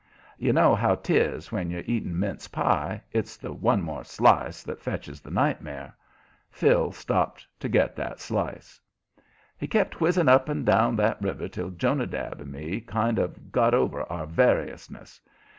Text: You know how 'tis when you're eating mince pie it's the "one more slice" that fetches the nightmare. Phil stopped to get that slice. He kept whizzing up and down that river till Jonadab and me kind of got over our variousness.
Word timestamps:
You 0.39 0.51
know 0.51 0.73
how 0.73 0.95
'tis 0.95 1.51
when 1.51 1.69
you're 1.69 1.83
eating 1.85 2.19
mince 2.19 2.47
pie 2.47 3.03
it's 3.11 3.37
the 3.37 3.53
"one 3.53 3.83
more 3.83 4.03
slice" 4.03 4.63
that 4.63 4.81
fetches 4.81 5.21
the 5.21 5.29
nightmare. 5.29 5.95
Phil 6.49 6.91
stopped 6.91 7.45
to 7.59 7.69
get 7.69 7.95
that 7.97 8.19
slice. 8.19 8.81
He 9.59 9.67
kept 9.67 10.01
whizzing 10.01 10.27
up 10.27 10.49
and 10.49 10.65
down 10.65 10.95
that 10.95 11.21
river 11.21 11.47
till 11.47 11.69
Jonadab 11.69 12.41
and 12.41 12.51
me 12.51 12.79
kind 12.81 13.19
of 13.19 13.51
got 13.51 13.75
over 13.75 14.01
our 14.11 14.25
variousness. 14.25 15.21